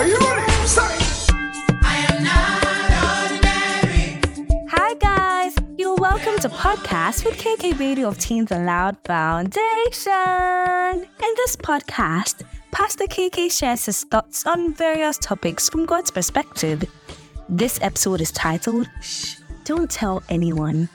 Are 0.00 0.06
you 0.06 0.16
ready? 0.16 0.50
Say. 0.66 0.96
Hi 4.70 4.94
guys, 4.94 5.54
you're 5.76 5.94
welcome 5.94 6.38
to 6.38 6.48
podcast 6.48 7.26
with 7.26 7.36
KK 7.36 7.78
Radio 7.78 8.08
of 8.08 8.18
Teens 8.18 8.50
Aloud 8.50 8.96
Foundation. 9.04 10.14
In 11.04 11.34
this 11.36 11.54
podcast, 11.54 12.44
Pastor 12.70 13.04
KK 13.04 13.52
shares 13.52 13.84
his 13.84 14.04
thoughts 14.04 14.46
on 14.46 14.72
various 14.72 15.18
topics 15.18 15.68
from 15.68 15.84
God's 15.84 16.10
perspective. 16.10 16.82
This 17.50 17.78
episode 17.82 18.22
is 18.22 18.32
titled 18.32 18.88
Shh, 19.02 19.36
Don't 19.64 19.90
Tell 19.90 20.22
Anyone. 20.30 20.88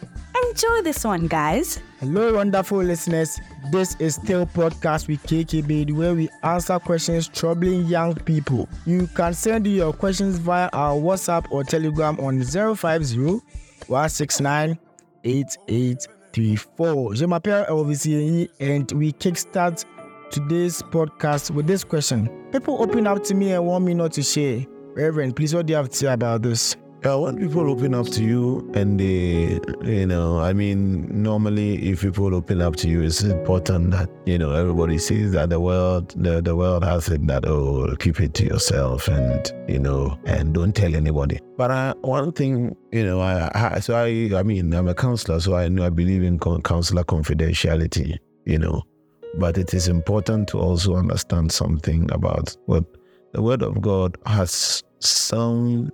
Enjoy 0.56 0.82
this 0.84 1.04
one, 1.04 1.28
guys. 1.28 1.82
Hello, 2.00 2.36
wonderful 2.36 2.78
listeners. 2.78 3.42
This 3.74 3.98
is 4.00 4.16
still 4.16 4.46
podcast 4.46 5.10
with 5.10 5.22
KK 5.24 5.68
Baby, 5.68 5.92
where 5.92 6.14
we 6.14 6.30
answer 6.44 6.80
questions 6.80 7.28
troubling 7.28 7.86
young 7.88 8.16
people. 8.16 8.70
You 8.86 9.08
can 9.08 9.34
send 9.34 9.68
your 9.68 9.92
questions 9.92 10.38
via 10.38 10.70
our 10.72 10.96
WhatsApp 10.96 11.52
or 11.52 11.66
Telegram 11.66 12.18
on 12.22 12.42
050 12.42 13.42
169 13.88 14.80
8834. 15.26 17.16
Je 17.16 17.26
m'appelle 17.26 17.66
and 18.62 18.92
we 18.94 19.12
kickstart 19.12 19.84
today's 20.32 20.82
podcast 20.84 21.52
with 21.52 21.68
this 21.68 21.84
question. 21.84 22.30
People 22.54 22.82
open 22.82 23.08
up 23.08 23.22
to 23.26 23.34
me 23.36 23.52
and 23.52 23.66
want 23.66 23.84
me 23.84 23.94
not 23.94 24.14
to 24.14 24.24
share. 24.24 24.66
Reverend, 24.94 25.36
please, 25.36 25.54
what 25.54 25.66
do 25.66 25.72
you 25.72 25.78
have 25.78 25.90
to 25.90 25.98
say 25.98 26.08
about 26.08 26.44
this? 26.44 26.78
Yeah, 27.06 27.14
when 27.18 27.38
people 27.38 27.70
open 27.70 27.94
up 27.94 28.08
to 28.08 28.24
you 28.24 28.68
and 28.74 29.00
they, 29.00 29.60
you 29.84 30.08
know, 30.08 30.40
I 30.40 30.54
mean, 30.54 31.06
normally 31.22 31.92
if 31.92 32.02
people 32.02 32.34
open 32.34 32.64
up 32.64 32.78
to 32.78 32.90
you, 32.90 33.04
it's 33.04 33.22
important 33.22 33.92
that, 33.92 34.10
you 34.26 34.40
know, 34.40 34.54
everybody 34.54 34.98
sees 34.98 35.32
that 35.34 35.52
the 35.52 35.60
world, 35.60 36.16
the, 36.18 36.42
the 36.42 36.56
world 36.56 36.84
has 36.84 37.08
it 37.10 37.28
that, 37.28 37.46
oh, 37.46 37.96
keep 38.00 38.20
it 38.20 38.34
to 38.34 38.46
yourself 38.46 39.08
and, 39.08 39.54
you 39.68 39.78
know, 39.78 40.18
and 40.26 40.56
don't 40.56 40.76
tell 40.76 40.96
anybody. 40.96 41.40
But 41.58 41.70
I, 41.70 41.94
one 42.02 42.32
thing, 42.32 42.76
you 42.92 43.06
know, 43.06 43.22
I, 43.22 43.52
I, 43.54 43.80
so 43.82 43.94
I, 43.94 44.36
I 44.36 44.42
mean, 44.42 44.74
I'm 44.74 44.88
a 44.88 44.96
counselor, 44.96 45.40
so 45.40 45.56
I 45.56 45.68
know 45.68 45.86
I 45.86 45.90
believe 45.90 46.24
in 46.24 46.40
counselor 46.40 47.04
confidentiality, 47.04 48.18
you 48.46 48.58
know, 48.58 48.82
but 49.38 49.60
it 49.60 49.76
is 49.76 49.88
important 49.88 50.48
to 50.48 50.58
also 50.58 50.96
understand 50.96 51.52
something 51.52 52.10
about 52.12 52.58
what 52.66 52.84
the 53.34 53.44
word 53.44 53.62
of 53.62 53.80
God 53.80 54.18
has 54.26 54.82
some 54.98 55.92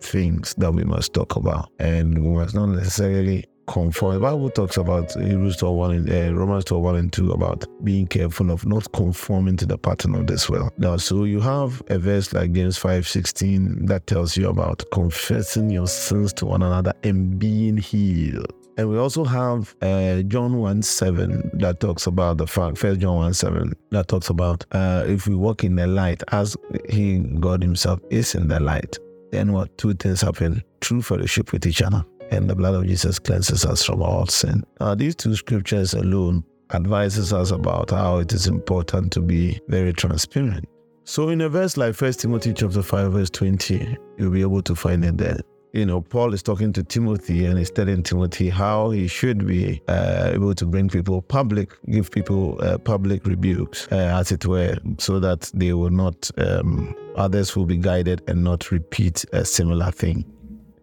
things 0.00 0.54
that 0.58 0.72
we 0.72 0.84
must 0.84 1.14
talk 1.14 1.36
about, 1.36 1.70
and 1.78 2.22
we 2.22 2.30
must 2.30 2.54
not 2.54 2.66
necessarily 2.66 3.44
conform. 3.68 4.14
The 4.14 4.20
Bible 4.20 4.50
talks 4.50 4.76
about 4.76 5.12
Hebrews 5.12 5.56
12, 5.58 5.76
1 5.76 5.90
and, 5.92 6.10
uh, 6.10 6.34
Romans 6.34 6.64
12, 6.64 6.82
1 6.82 6.96
and 6.96 7.12
2 7.12 7.32
about 7.32 7.66
being 7.84 8.06
careful 8.06 8.50
of 8.50 8.66
not 8.66 8.90
conforming 8.92 9.56
to 9.58 9.66
the 9.66 9.78
pattern 9.78 10.14
of 10.14 10.26
this 10.26 10.48
world. 10.48 10.72
Now, 10.78 10.96
so 10.96 11.24
you 11.24 11.40
have 11.40 11.82
a 11.88 11.98
verse 11.98 12.32
like 12.32 12.52
James 12.52 12.78
5 12.78 13.06
16 13.06 13.86
that 13.86 14.06
tells 14.06 14.36
you 14.36 14.48
about 14.48 14.84
confessing 14.90 15.70
your 15.70 15.86
sins 15.86 16.32
to 16.34 16.46
one 16.46 16.62
another 16.62 16.92
and 17.04 17.38
being 17.38 17.76
healed. 17.76 18.52
And 18.78 18.88
we 18.88 18.96
also 18.96 19.24
have 19.24 19.74
uh, 19.82 20.22
John 20.22 20.58
1 20.58 20.82
7 20.82 21.50
that 21.54 21.80
talks 21.80 22.06
about 22.06 22.38
the 22.38 22.46
fact, 22.46 22.78
First 22.78 23.00
John 23.00 23.16
1 23.16 23.34
7, 23.34 23.72
that 23.90 24.06
talks 24.06 24.30
about 24.30 24.64
uh, 24.70 25.04
if 25.06 25.26
we 25.26 25.34
walk 25.34 25.64
in 25.64 25.74
the 25.74 25.88
light 25.88 26.22
as 26.28 26.56
He, 26.88 27.18
God 27.18 27.60
Himself, 27.60 27.98
is 28.10 28.36
in 28.36 28.46
the 28.46 28.60
light, 28.60 28.96
then 29.30 29.52
what? 29.52 29.76
Two 29.78 29.94
things 29.94 30.20
happen 30.20 30.62
true 30.80 31.02
fellowship 31.02 31.52
with 31.52 31.66
each 31.66 31.82
other, 31.82 32.04
and 32.30 32.48
the 32.48 32.54
blood 32.54 32.74
of 32.74 32.86
Jesus 32.86 33.18
cleanses 33.18 33.64
us 33.64 33.84
from 33.84 34.02
all 34.02 34.26
sin. 34.26 34.64
Now, 34.80 34.94
these 34.94 35.16
two 35.16 35.34
scriptures 35.34 35.94
alone 35.94 36.44
advises 36.72 37.32
us 37.32 37.50
about 37.50 37.90
how 37.90 38.18
it 38.18 38.32
is 38.32 38.46
important 38.46 39.12
to 39.12 39.20
be 39.20 39.60
very 39.68 39.92
transparent. 39.92 40.64
So, 41.04 41.30
in 41.30 41.40
a 41.40 41.48
verse 41.48 41.76
like 41.76 41.94
First 41.94 42.20
Timothy 42.20 42.52
chapter 42.52 42.82
5, 42.82 43.12
verse 43.12 43.30
20, 43.30 43.96
you'll 44.18 44.30
be 44.30 44.42
able 44.42 44.62
to 44.62 44.74
find 44.74 45.04
it 45.04 45.16
there 45.16 45.40
you 45.72 45.84
know, 45.84 46.00
Paul 46.00 46.32
is 46.32 46.42
talking 46.42 46.72
to 46.72 46.82
Timothy 46.82 47.44
and 47.44 47.58
he's 47.58 47.70
telling 47.70 48.02
Timothy 48.02 48.48
how 48.48 48.90
he 48.90 49.06
should 49.06 49.46
be 49.46 49.82
uh, 49.88 50.30
able 50.32 50.54
to 50.54 50.64
bring 50.64 50.88
people 50.88 51.20
public, 51.22 51.72
give 51.90 52.10
people 52.10 52.58
uh, 52.62 52.78
public 52.78 53.26
rebukes, 53.26 53.86
uh, 53.92 53.96
as 53.96 54.32
it 54.32 54.46
were, 54.46 54.76
so 54.98 55.20
that 55.20 55.50
they 55.54 55.72
will 55.74 55.90
not, 55.90 56.30
um, 56.38 56.94
others 57.16 57.54
will 57.54 57.66
be 57.66 57.76
guided 57.76 58.22
and 58.28 58.42
not 58.42 58.70
repeat 58.70 59.24
a 59.32 59.44
similar 59.44 59.90
thing. 59.90 60.24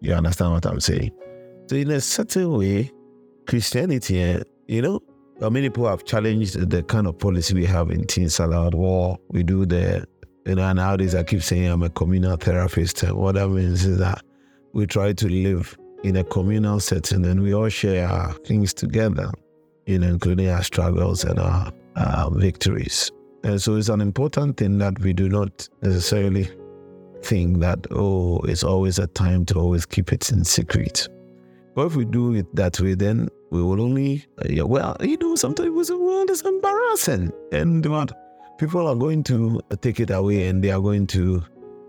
You 0.00 0.14
understand 0.14 0.52
what 0.52 0.66
I'm 0.66 0.80
saying? 0.80 1.10
So, 1.68 1.76
in 1.76 1.90
a 1.90 2.00
certain 2.00 2.52
way, 2.56 2.92
Christianity, 3.46 4.22
eh, 4.22 4.42
you 4.68 4.82
know, 4.82 5.00
many 5.40 5.68
people 5.68 5.88
have 5.88 6.04
challenged 6.04 6.70
the 6.70 6.82
kind 6.84 7.06
of 7.06 7.18
policy 7.18 7.54
we 7.54 7.66
have 7.66 7.90
in 7.90 8.06
Teens 8.06 8.38
Aloud 8.38 8.74
War. 8.74 9.18
We 9.30 9.42
do 9.42 9.66
the, 9.66 10.06
you 10.46 10.54
know, 10.54 10.72
nowadays 10.72 11.14
I 11.14 11.24
keep 11.24 11.42
saying 11.42 11.66
I'm 11.66 11.82
a 11.82 11.90
communal 11.90 12.36
therapist. 12.36 13.02
What 13.10 13.34
that 13.34 13.48
means 13.48 13.84
is 13.84 13.98
that 13.98 14.22
we 14.76 14.86
try 14.86 15.10
to 15.10 15.26
live 15.26 15.74
in 16.04 16.16
a 16.16 16.24
communal 16.24 16.78
setting 16.78 17.24
and 17.24 17.42
we 17.42 17.54
all 17.54 17.70
share 17.70 18.06
our 18.06 18.34
things 18.44 18.74
together, 18.74 19.30
you 19.86 19.98
know, 19.98 20.06
including 20.06 20.50
our 20.50 20.62
struggles 20.62 21.24
and 21.24 21.38
our, 21.38 21.72
our 21.96 22.30
victories. 22.32 23.10
And 23.42 23.60
so 23.60 23.76
it's 23.76 23.88
an 23.88 24.02
important 24.02 24.58
thing 24.58 24.76
that 24.78 25.00
we 25.00 25.14
do 25.14 25.30
not 25.30 25.66
necessarily 25.80 26.50
think 27.22 27.60
that, 27.60 27.86
oh, 27.90 28.40
it's 28.40 28.62
always 28.62 28.98
a 28.98 29.06
time 29.06 29.46
to 29.46 29.58
always 29.58 29.86
keep 29.86 30.12
it 30.12 30.30
in 30.30 30.44
secret. 30.44 31.08
But 31.74 31.86
if 31.86 31.96
we 31.96 32.04
do 32.04 32.34
it 32.34 32.54
that 32.54 32.78
way, 32.78 32.92
then 32.92 33.30
we 33.50 33.62
will 33.62 33.80
only, 33.80 34.26
uh, 34.38 34.48
yeah, 34.50 34.64
well, 34.64 34.94
you 35.00 35.16
know, 35.16 35.36
sometimes 35.36 35.88
the 35.88 35.96
world 35.96 36.28
is 36.28 36.42
embarrassing. 36.42 37.32
And 37.50 37.84
what? 37.86 38.12
People 38.58 38.86
are 38.86 38.94
going 38.94 39.22
to 39.24 39.58
take 39.80 40.00
it 40.00 40.10
away 40.10 40.48
and 40.48 40.62
they 40.62 40.70
are 40.70 40.80
going 40.80 41.06
to 41.08 41.42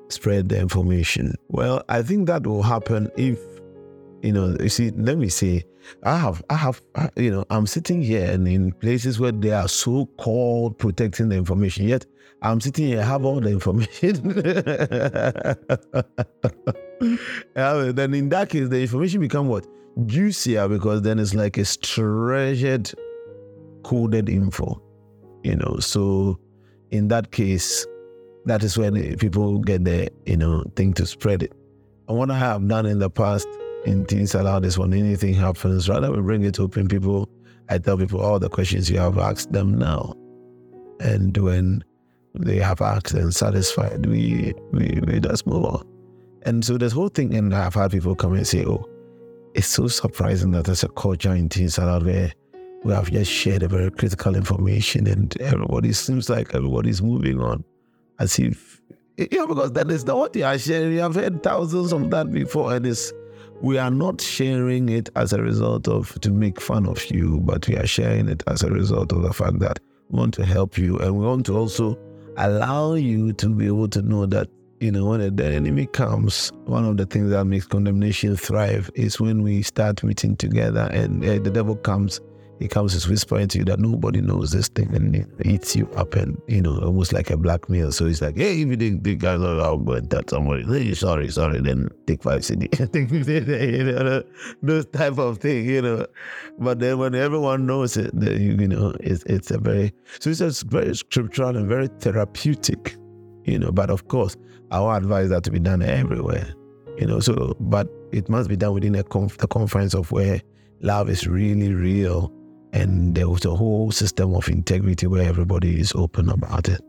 spread 0.09 0.49
the 0.49 0.59
information? 0.59 1.35
Well, 1.49 1.83
I 1.89 2.01
think 2.01 2.27
that 2.27 2.45
will 2.45 2.63
happen 2.63 3.09
if, 3.17 3.39
you 4.21 4.33
know, 4.33 4.55
you 4.59 4.69
see, 4.69 4.91
let 4.91 5.17
me 5.17 5.29
say, 5.29 5.63
I 6.03 6.17
have, 6.17 6.43
I 6.49 6.55
have, 6.55 6.81
you 7.15 7.31
know, 7.31 7.45
I'm 7.49 7.65
sitting 7.65 8.01
here 8.01 8.29
and 8.29 8.47
in 8.47 8.73
places 8.73 9.19
where 9.19 9.31
they 9.31 9.51
are 9.51 9.67
so 9.67 10.07
called 10.17 10.77
protecting 10.77 11.29
the 11.29 11.37
information, 11.37 11.87
yet 11.87 12.05
I'm 12.41 12.61
sitting 12.61 12.87
here, 12.87 13.01
I 13.01 13.03
have 13.03 13.25
all 13.25 13.39
the 13.39 13.49
information. 13.49 14.23
then 17.95 18.13
in 18.13 18.29
that 18.29 18.49
case, 18.49 18.69
the 18.69 18.81
information 18.81 19.21
become 19.21 19.47
what? 19.47 19.65
Juicier 20.05 20.67
because 20.67 21.01
then 21.01 21.17
it's 21.17 21.33
like 21.33 21.57
a 21.57 21.65
treasured 21.65 22.91
coded 23.83 24.29
info, 24.29 24.79
you 25.43 25.55
know. 25.55 25.77
So 25.79 26.39
in 26.91 27.07
that 27.07 27.31
case, 27.31 27.87
that 28.47 28.63
is 28.63 28.77
when 28.77 29.17
people 29.17 29.59
get 29.59 29.83
the 29.83 30.09
you 30.25 30.37
know 30.37 30.63
thing 30.75 30.93
to 30.93 31.05
spread 31.05 31.43
it. 31.43 31.53
And 32.07 32.17
what 32.17 32.31
I 32.31 32.37
have 32.37 32.65
done 32.67 32.85
in 32.85 32.99
the 32.99 33.09
past 33.09 33.47
in 33.85 34.05
Teens 34.05 34.33
Aloud 34.33 34.63
this, 34.63 34.77
when 34.77 34.93
anything 34.93 35.33
happens, 35.33 35.87
rather 35.89 36.11
we 36.11 36.21
bring 36.21 36.43
it 36.43 36.55
to 36.55 36.63
open 36.63 36.87
people, 36.87 37.29
I 37.69 37.77
tell 37.77 37.97
people 37.97 38.21
all 38.21 38.39
the 38.39 38.49
questions 38.49 38.89
you 38.89 38.97
have 38.99 39.17
asked 39.17 39.51
them 39.51 39.77
now. 39.77 40.13
And 41.01 41.35
when 41.37 41.83
they 42.33 42.57
have 42.57 42.81
asked 42.81 43.13
and 43.13 43.35
satisfied, 43.35 44.05
we 44.05 44.53
we, 44.71 44.99
we 45.05 45.19
just 45.19 45.45
move 45.45 45.65
on. 45.65 45.85
And 46.43 46.63
so 46.63 46.77
this 46.77 46.93
whole 46.93 47.09
thing, 47.09 47.35
and 47.35 47.53
I've 47.53 47.73
had 47.73 47.91
people 47.91 48.15
come 48.15 48.33
and 48.33 48.47
say, 48.47 48.63
oh, 48.65 48.87
it's 49.53 49.67
so 49.67 49.87
surprising 49.87 50.51
that 50.51 50.65
there's 50.65 50.83
a 50.83 50.89
culture 50.89 51.33
in 51.33 51.49
Teens 51.49 51.77
Aloud 51.77 52.05
where 52.05 52.31
we 52.85 52.93
have 52.93 53.11
just 53.11 53.29
shared 53.29 53.63
a 53.63 53.67
very 53.67 53.91
critical 53.91 54.35
information 54.35 55.07
and 55.07 55.35
everybody 55.41 55.91
seems 55.91 56.29
like 56.29 56.53
everybody's 56.55 57.01
moving 57.01 57.41
on 57.41 57.65
as 58.19 58.39
if 58.39 58.81
you 59.17 59.27
know, 59.31 59.47
because 59.47 59.71
that 59.73 59.89
is 59.89 60.05
not 60.05 60.17
what 60.17 60.35
you 60.35 60.45
are 60.45 60.57
sharing. 60.57 60.93
You 60.93 60.99
have 60.99 61.15
heard 61.15 61.41
thousands 61.41 61.91
of 61.91 62.11
that 62.11 62.31
before, 62.31 62.75
and 62.75 62.85
it's 62.85 63.11
we 63.61 63.79
are 63.79 63.89
not 63.89 64.21
sharing 64.21 64.89
it 64.89 65.09
as 65.15 65.33
a 65.33 65.41
result 65.41 65.87
of 65.87 66.19
to 66.21 66.29
make 66.29 66.61
fun 66.61 66.85
of 66.85 67.03
you, 67.09 67.39
but 67.39 67.67
we 67.67 67.75
are 67.75 67.87
sharing 67.87 68.29
it 68.29 68.43
as 68.45 68.61
a 68.61 68.69
result 68.69 69.11
of 69.11 69.23
the 69.23 69.33
fact 69.33 69.59
that 69.59 69.79
we 70.09 70.19
want 70.19 70.33
to 70.35 70.45
help 70.45 70.77
you 70.77 70.97
and 70.99 71.17
we 71.17 71.25
want 71.25 71.45
to 71.47 71.57
also 71.57 71.97
allow 72.37 72.93
you 72.93 73.33
to 73.33 73.49
be 73.49 73.65
able 73.65 73.87
to 73.87 74.01
know 74.03 74.27
that 74.27 74.47
you 74.79 74.91
know 74.91 75.05
when 75.05 75.35
the 75.35 75.45
enemy 75.45 75.87
comes 75.87 76.51
one 76.65 76.85
of 76.85 76.97
the 76.97 77.05
things 77.07 77.31
that 77.31 77.45
makes 77.45 77.65
condemnation 77.65 78.35
thrive 78.35 78.91
is 78.93 79.19
when 79.19 79.41
we 79.41 79.63
start 79.63 80.03
meeting 80.03 80.35
together 80.35 80.87
and 80.93 81.25
uh, 81.25 81.39
the 81.39 81.49
devil 81.49 81.75
comes 81.75 82.21
he 82.59 82.67
comes 82.67 82.95
is 82.95 83.07
whispering 83.07 83.47
to 83.47 83.59
you 83.59 83.65
that 83.65 83.79
nobody 83.79 84.19
knows 84.19 84.51
this 84.51 84.67
thing 84.67 84.93
and 84.95 85.15
it 85.15 85.27
eats 85.45 85.75
you 85.75 85.87
up 85.95 86.15
and 86.15 86.41
you 86.47 86.61
know 86.61 86.79
almost 86.79 87.13
like 87.13 87.29
a 87.29 87.37
blackmail. 87.37 87.91
So 87.91 88.05
he's 88.05 88.21
like 88.21 88.37
hey 88.37 88.61
if 88.61 88.67
you 88.67 88.75
think 88.75 89.03
the 89.03 89.15
guys 89.15 89.41
are 89.41 89.61
out 89.61 89.85
but 89.85 90.09
that 90.09 90.29
somebody 90.29 90.63
hey, 90.63 90.93
sorry 90.93 91.29
sorry 91.29 91.61
then 91.61 91.89
take 92.07 92.23
five 92.23 92.41
cedi 92.41 92.69
take 92.91 93.09
50 93.09 93.77
you 93.77 93.83
know 93.83 94.23
those 94.61 94.85
type 94.87 95.17
of 95.17 95.37
thing 95.37 95.65
you 95.65 95.81
know. 95.81 96.05
But 96.59 96.79
then 96.79 96.97
when 96.97 97.13
everyone 97.13 97.65
knows 97.65 97.97
it 97.97 98.11
then 98.13 98.41
you, 98.41 98.67
know 98.67 98.93
it's, 98.99 99.23
it's 99.23 99.51
a 99.51 99.59
very 99.59 99.93
so 100.19 100.29
it's 100.29 100.39
just 100.39 100.63
very 100.63 100.95
scriptural 100.95 101.55
and 101.55 101.67
very 101.67 101.87
therapeutic 101.99 102.95
you 103.43 103.59
know. 103.59 103.71
But 103.71 103.89
of 103.89 104.07
course 104.07 104.35
our 104.71 104.97
advice 104.97 105.29
that 105.29 105.43
to 105.43 105.51
be 105.51 105.59
done 105.59 105.81
everywhere 105.81 106.53
you 106.97 107.05
know. 107.05 107.19
So 107.19 107.55
but 107.59 107.87
it 108.11 108.29
must 108.29 108.49
be 108.49 108.55
done 108.55 108.73
within 108.73 108.95
a, 108.95 109.03
conf- 109.03 109.37
conference 109.49 109.93
of 109.93 110.11
where 110.11 110.41
love 110.81 111.09
is 111.09 111.27
really 111.27 111.73
real 111.73 112.31
and 112.77 113.15
there 113.15 113.27
was 113.27 113.43
a 113.45 113.55
whole 113.55 113.91
system 113.91 114.35
of 114.35 114.47
integrity 114.47 115.07
where 115.07 115.27
everybody 115.27 115.79
is 115.79 115.93
open 115.95 116.29
about 116.29 116.69
it. 116.69 116.79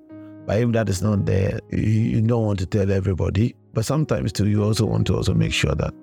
But 0.47 0.61
if 0.61 0.73
that 0.73 0.89
is 0.89 1.03
not 1.03 1.25
there, 1.25 1.61
you 1.71 2.21
don't 2.21 2.45
want 2.45 2.59
to 2.59 2.67
tell 2.67 2.91
everybody. 2.91 3.55
But 3.73 3.87
sometimes 3.87 4.33
too, 4.33 4.49
you 4.49 4.63
also 4.63 4.85
want 4.85 5.07
to 5.07 5.17
also 5.17 5.33
make 5.35 5.53
sure 5.53 5.75
that, 5.75 5.95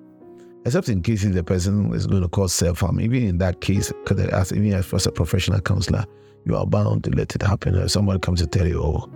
except 0.64 0.88
in 0.88 1.02
cases 1.02 1.34
the 1.34 1.44
person 1.44 1.94
is 1.94 2.06
going 2.06 2.22
to 2.22 2.28
cause 2.28 2.52
self 2.52 2.80
harm, 2.80 3.00
even 3.00 3.22
in 3.22 3.38
that 3.38 3.60
case, 3.60 3.92
because 4.04 4.20
as 4.26 4.52
even 4.52 4.72
as 4.72 5.06
a 5.06 5.12
professional 5.12 5.60
counselor, 5.60 6.04
you 6.44 6.56
are 6.56 6.66
bound 6.66 7.04
to 7.04 7.10
let 7.10 7.34
it 7.34 7.42
happen. 7.42 7.76
If 7.76 7.92
somebody 7.92 8.18
comes 8.18 8.40
to 8.40 8.46
tell 8.46 8.66
you, 8.66 8.82
oh, 8.82 9.08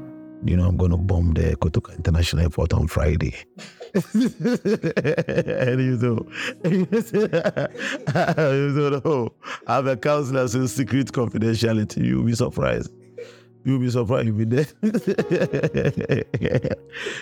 you 0.45 0.57
know, 0.57 0.67
I'm 0.67 0.77
going 0.77 0.93
to 0.93 0.97
bomb 0.97 1.35
the 1.35 1.57
Kotoka 1.57 1.97
International 1.97 2.43
Airport 2.43 2.73
on 2.73 2.87
Friday. 2.87 3.35
And 3.95 5.81
you 5.81 5.97
know, 5.97 6.27
you 6.65 6.87
don't 8.75 9.05
know, 9.05 9.33
I'm 9.67 9.89
a 9.89 9.97
counselor, 9.97 10.47
so 10.49 10.67
secret 10.67 11.13
confidentiality. 11.13 12.05
You'll 12.05 12.25
be 12.25 12.35
surprised. 12.35 12.91
You'll 13.65 13.81
be 13.81 13.91
surprised 13.91 14.27
you'll 14.27 14.37
be 14.37 14.45
there. 14.45 14.67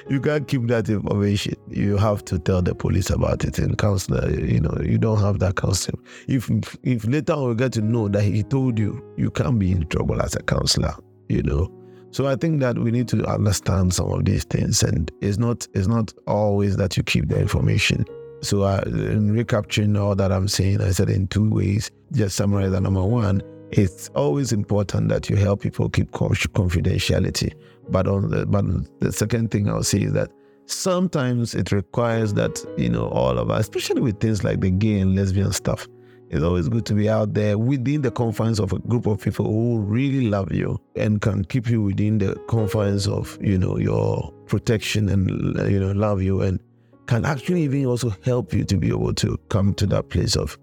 you 0.08 0.20
can't 0.20 0.46
keep 0.46 0.66
that 0.68 0.88
information. 0.88 1.54
You 1.68 1.96
have 1.96 2.24
to 2.26 2.38
tell 2.38 2.62
the 2.62 2.74
police 2.74 3.10
about 3.10 3.44
it. 3.44 3.58
And 3.58 3.76
counselor, 3.76 4.30
you 4.30 4.60
know, 4.60 4.76
you 4.82 4.98
don't 4.98 5.20
have 5.20 5.40
that 5.40 5.56
counselor. 5.56 5.98
If 6.28 6.48
if 6.84 7.04
later 7.06 7.32
on 7.32 7.48
we 7.48 7.54
get 7.56 7.72
to 7.72 7.80
know 7.80 8.08
that 8.08 8.22
he 8.22 8.44
told 8.44 8.78
you, 8.78 9.02
you 9.16 9.30
can't 9.30 9.58
be 9.58 9.72
in 9.72 9.88
trouble 9.88 10.22
as 10.22 10.36
a 10.36 10.42
counselor, 10.42 10.94
you 11.28 11.42
know. 11.42 11.77
So 12.10 12.26
I 12.26 12.37
think 12.37 12.60
that 12.60 12.78
we 12.78 12.90
need 12.90 13.08
to 13.08 13.25
understand 13.26 13.93
some 13.94 14.10
of 14.10 14.25
these 14.25 14.44
things, 14.44 14.82
and 14.82 15.10
it's 15.20 15.38
not 15.38 15.66
it's 15.75 15.87
not 15.87 16.12
always 16.26 16.76
that 16.76 16.96
you 16.96 17.02
keep 17.02 17.28
the 17.28 17.38
information. 17.38 18.05
So 18.40 18.62
uh, 18.62 18.82
in 18.87 19.32
recapturing 19.32 19.96
all 19.96 20.14
that 20.14 20.32
I'm 20.32 20.49
saying, 20.49 20.81
I 20.81 20.90
said 20.90 21.10
in 21.10 21.26
two 21.28 21.50
ways. 21.50 21.90
Just 22.12 22.37
summarize 22.37 22.70
that. 22.70 22.81
Number 22.81 23.05
one, 23.05 23.43
it's 23.70 24.08
always 24.14 24.52
important 24.52 25.10
that 25.10 25.28
you 25.28 25.37
help 25.37 25.60
people 25.60 25.90
keep 25.90 26.10
confidentiality. 26.12 27.52
But 27.90 28.06
on 28.08 28.31
the 28.31 28.46
but 28.46 28.64
the 29.00 29.12
second 29.12 29.50
thing 29.50 29.69
I'll 29.69 29.82
say 29.82 30.02
is 30.02 30.12
that 30.14 30.31
sometimes 30.66 31.54
it 31.54 31.72
requires 31.72 32.32
that 32.34 32.64
you 32.78 32.88
know 32.88 33.08
all 33.08 33.38
of 33.38 33.50
us, 33.50 33.61
especially 33.61 34.00
with 34.00 34.20
things 34.20 34.44
like 34.44 34.61
the 34.61 34.70
gay 34.70 35.00
and 35.00 35.14
lesbian 35.14 35.52
stuff 35.52 35.87
it's 36.30 36.42
always 36.42 36.69
good 36.69 36.84
to 36.86 36.94
be 36.94 37.08
out 37.08 37.34
there 37.34 37.56
within 37.56 38.02
the 38.02 38.10
confines 38.10 38.60
of 38.60 38.72
a 38.72 38.78
group 38.80 39.06
of 39.06 39.20
people 39.20 39.46
who 39.46 39.78
really 39.80 40.28
love 40.28 40.52
you 40.52 40.78
and 40.96 41.20
can 41.20 41.44
keep 41.44 41.69
you 41.69 41.82
within 41.82 42.19
the 42.19 42.34
confines 42.48 43.08
of, 43.08 43.38
you 43.40 43.56
know, 43.56 43.78
your 43.78 44.32
protection 44.46 45.08
and, 45.08 45.30
you 45.70 45.80
know, 45.80 45.92
love 45.92 46.22
you 46.22 46.42
and 46.42 46.60
can 47.06 47.25
actually 47.25 47.62
even 47.62 47.86
also 47.86 48.10
help 48.25 48.52
you 48.52 48.64
to 48.64 48.76
be 48.76 48.88
able 48.88 49.14
to 49.14 49.38
come 49.48 49.72
to 49.75 49.86
that 49.86 50.10
place 50.10 50.36
of 50.36 50.58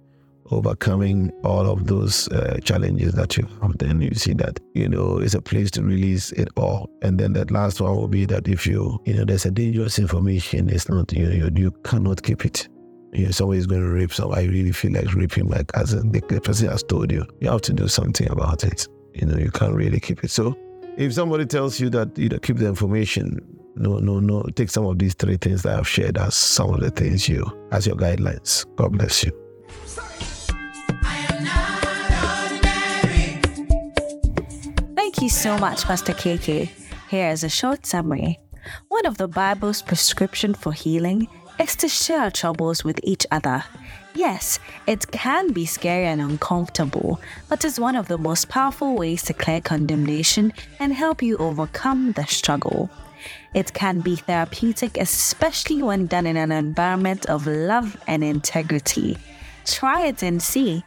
overcoming 0.51 1.31
all 1.44 1.67
of 1.67 1.88
those 1.88 2.27
uh, 2.29 2.59
challenges 2.63 3.13
that 3.13 3.35
you 3.35 3.47
have. 3.62 3.75
Then 3.79 4.01
you 4.01 4.13
see 4.13 4.33
that, 4.35 4.59
you 4.75 4.88
know, 4.88 5.17
it's 5.17 5.33
a 5.33 5.41
place 5.41 5.71
to 5.71 5.81
release 5.83 6.31
it 6.33 6.50
all. 6.56 6.88
And 7.01 7.19
then 7.19 7.33
that 7.33 7.50
last 7.50 7.81
one 7.81 7.95
will 7.95 8.07
be 8.07 8.25
that 8.25 8.47
if 8.47 8.67
you, 8.67 9.00
you 9.06 9.15
know, 9.15 9.25
there's 9.25 9.45
a 9.45 9.51
dangerous 9.51 9.97
information, 9.97 10.69
it's 10.69 10.88
not, 10.88 11.12
you 11.12 11.25
know, 11.25 11.33
you, 11.33 11.51
you 11.56 11.71
cannot 11.83 12.21
keep 12.21 12.45
it 12.45 12.67
know, 13.23 13.31
somebody's 13.31 13.65
going 13.65 13.81
to 13.81 13.88
rape 13.88 14.13
someone. 14.13 14.38
I 14.38 14.44
really 14.44 14.73
feel 14.73 14.91
like 14.91 15.13
raping 15.13 15.47
my 15.50 15.63
cousin. 15.63 16.12
The 16.12 16.21
person 16.21 16.67
has 16.67 16.83
told 16.83 17.12
you, 17.12 17.25
you 17.39 17.50
have 17.50 17.62
to 17.62 17.73
do 17.73 17.88
something 17.88 18.29
about 18.29 18.65
it. 18.65 18.88
You 19.13 19.25
know, 19.25 19.38
you 19.38 19.51
can't 19.51 19.73
really 19.73 20.01
keep 20.01 20.23
it. 20.23 20.31
So 20.31 20.57
if 20.97 21.13
somebody 21.13 21.45
tells 21.45 21.79
you 21.79 21.89
that, 21.91 22.17
you 22.17 22.27
know, 22.27 22.39
keep 22.39 22.57
the 22.57 22.67
information, 22.67 23.39
no, 23.75 24.00
no, 24.00 24.19
no, 24.19 24.44
take 24.56 24.69
some 24.69 24.85
of 24.85 25.00
these 25.00 25.13
three 25.13 25.38
things 25.38 25.63
that 25.63 25.79
I've 25.79 25.88
shared 25.88 26.17
as 26.17 26.35
some 26.35 26.73
of 26.73 26.81
the 26.81 26.91
things 26.91 27.29
you, 27.29 27.45
as 27.71 27.88
your 27.88 27.95
guidelines. 27.95 28.65
God 28.75 28.94
bless 28.94 29.23
you. 29.23 29.31
Thank 34.95 35.21
you 35.21 35.29
so 35.29 35.57
much, 35.57 35.85
Pastor 35.85 36.13
KK. 36.13 36.69
Here 37.09 37.29
is 37.29 37.44
a 37.44 37.50
short 37.50 37.85
summary. 37.85 38.39
One 38.89 39.06
of 39.06 39.17
the 39.17 39.27
Bible's 39.27 39.81
prescription 39.81 40.53
for 40.53 40.73
healing 40.73 41.27
is 41.59 41.75
to 41.77 41.87
share 41.87 42.31
troubles 42.31 42.83
with 42.83 42.99
each 43.03 43.25
other. 43.31 43.63
Yes, 44.13 44.59
it 44.87 45.11
can 45.11 45.51
be 45.51 45.65
scary 45.65 46.05
and 46.05 46.21
uncomfortable, 46.21 47.19
but 47.49 47.65
is 47.65 47.79
one 47.79 47.95
of 47.95 48.07
the 48.07 48.17
most 48.17 48.47
powerful 48.47 48.95
ways 48.95 49.23
to 49.23 49.33
clear 49.33 49.59
condemnation 49.59 50.53
and 50.79 50.93
help 50.93 51.21
you 51.21 51.37
overcome 51.37 52.13
the 52.13 52.25
struggle. 52.25 52.89
It 53.53 53.73
can 53.73 53.99
be 54.01 54.15
therapeutic, 54.15 54.97
especially 54.97 55.83
when 55.83 56.07
done 56.07 56.27
in 56.27 56.37
an 56.37 56.51
environment 56.51 57.25
of 57.25 57.47
love 57.47 57.97
and 58.07 58.23
integrity. 58.23 59.17
Try 59.65 60.07
it 60.07 60.23
and 60.23 60.41
see. 60.41 60.83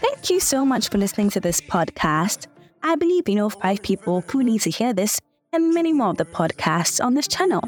Thank 0.00 0.30
you 0.30 0.40
so 0.40 0.64
much 0.64 0.88
for 0.88 0.98
listening 0.98 1.30
to 1.30 1.40
this 1.40 1.60
podcast. 1.60 2.46
I 2.82 2.96
believe 2.96 3.28
you 3.28 3.36
know 3.36 3.50
five 3.50 3.82
people 3.82 4.22
who 4.28 4.42
need 4.42 4.62
to 4.62 4.70
hear 4.70 4.92
this 4.92 5.20
and 5.52 5.72
many 5.72 5.92
more 5.92 6.08
of 6.08 6.16
the 6.16 6.24
podcasts 6.24 7.02
on 7.02 7.14
this 7.14 7.28
channel. 7.28 7.62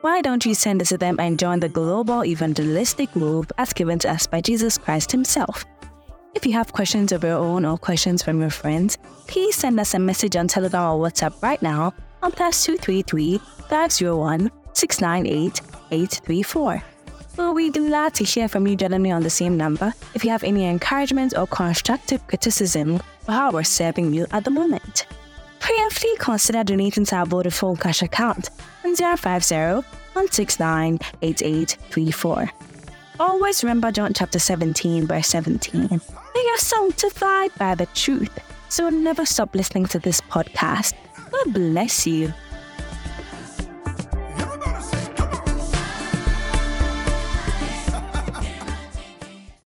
Why 0.00 0.20
don't 0.20 0.46
you 0.46 0.54
send 0.54 0.80
us 0.80 0.90
to 0.90 0.96
them 0.96 1.18
and 1.18 1.36
join 1.36 1.58
the 1.58 1.68
global 1.68 2.24
evangelistic 2.24 3.16
move 3.16 3.50
as 3.58 3.72
given 3.72 3.98
to 4.00 4.10
us 4.12 4.28
by 4.28 4.40
Jesus 4.40 4.78
Christ 4.78 5.10
Himself? 5.10 5.64
If 6.36 6.46
you 6.46 6.52
have 6.52 6.72
questions 6.72 7.10
of 7.10 7.24
your 7.24 7.36
own 7.36 7.64
or 7.64 7.76
questions 7.76 8.22
from 8.22 8.40
your 8.40 8.50
friends, 8.50 8.96
please 9.26 9.56
send 9.56 9.80
us 9.80 9.94
a 9.94 9.98
message 9.98 10.36
on 10.36 10.46
Telegram 10.46 10.92
or 10.92 11.04
WhatsApp 11.04 11.42
right 11.42 11.60
now 11.62 11.92
on 12.22 12.30
plus 12.30 12.64
233 12.64 13.38
501 13.68 14.52
698 14.72 15.60
834. 15.90 16.82
We'll 17.36 17.54
be 17.54 17.70
glad 17.70 18.14
to 18.14 18.24
hear 18.24 18.46
from 18.46 18.68
you 18.68 18.76
generally 18.76 19.10
on 19.10 19.24
the 19.24 19.30
same 19.30 19.56
number 19.56 19.92
if 20.14 20.24
you 20.24 20.30
have 20.30 20.44
any 20.44 20.64
encouragement 20.66 21.36
or 21.36 21.48
constructive 21.48 22.24
criticism 22.28 23.00
for 23.24 23.32
how 23.32 23.50
we're 23.50 23.64
serving 23.64 24.14
you 24.14 24.26
at 24.30 24.44
the 24.44 24.50
moment 24.50 25.08
prayerfully 25.60 26.16
consider 26.18 26.64
donating 26.64 27.04
to 27.06 27.16
our 27.16 27.26
Vodafone 27.26 27.80
cash 27.80 28.02
account 28.02 28.50
on 28.84 28.94
050 28.96 29.54
169 29.54 30.98
8834. 31.22 32.50
Always 33.20 33.64
remember 33.64 33.90
John 33.90 34.12
chapter 34.14 34.38
17, 34.38 35.06
verse 35.06 35.26
17. 35.28 35.88
They 35.88 35.96
are 36.50 36.58
sanctified 36.58 37.50
by 37.58 37.74
the 37.74 37.86
truth, 37.86 38.38
so 38.68 38.88
never 38.88 39.26
stop 39.26 39.54
listening 39.54 39.86
to 39.86 39.98
this 39.98 40.20
podcast. 40.20 40.94
God 41.30 41.52
bless 41.52 42.06
you. 42.06 42.32